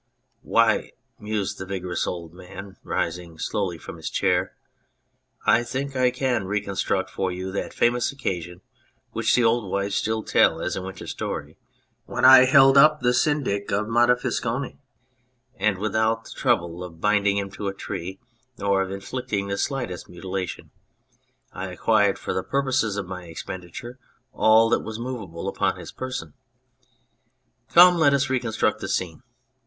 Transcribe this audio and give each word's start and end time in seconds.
"Why," 0.41 0.93
mused 1.19 1.59
the 1.59 1.65
vigorous 1.67 2.07
old 2.07 2.33
man, 2.33 2.77
rising 2.81 3.37
slowly 3.37 3.77
from 3.77 3.97
his 3.97 4.09
chair," 4.09 4.55
I 5.55 5.61
think 5.63 5.95
I 5.95 6.09
can 6.09 6.45
reconstruct 6.45 7.11
for 7.11 7.31
you 7.31 7.51
that 7.51 7.71
famous 7.71 8.11
occasion 8.11 8.61
which 9.11 9.35
the 9.35 9.43
old 9.43 9.71
wives 9.71 9.93
still 9.93 10.23
tell 10.23 10.59
as 10.59 10.75
a 10.75 10.81
winter 10.81 11.05
story, 11.05 11.55
when 12.05 12.25
I 12.25 12.45
held 12.45 12.79
up 12.79 13.01
the 13.01 13.13
Syndic 13.13 13.71
of 13.71 13.85
Montefiascone, 13.87 14.79
and 15.57 15.77
without 15.77 16.23
the 16.25 16.31
trouble 16.31 16.83
of 16.83 16.99
binding 16.99 17.37
him 17.37 17.51
to 17.51 17.67
a 17.67 17.73
tree 17.75 18.19
nor 18.57 18.81
of 18.81 18.89
inflicting 18.89 19.49
the 19.49 19.57
slightest 19.59 20.09
mutila 20.09 20.47
tion, 20.49 20.71
I 21.53 21.67
acquired 21.67 22.17
for 22.17 22.33
the 22.33 22.41
purposes 22.41 22.97
of 22.97 23.05
my 23.05 23.25
expenditure 23.25 23.99
all 24.33 24.67
that 24.71 24.79
was 24.79 24.97
movable 24.97 25.47
upon 25.47 25.77
his 25.77 25.91
person. 25.91 26.33
Come, 27.69 27.99
let 27.99 28.15
us 28.15 28.31
reconstruct 28.31 28.79
the 28.81 28.87
scene." 28.87 29.21